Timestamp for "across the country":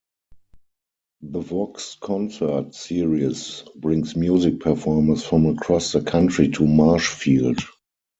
5.45-6.47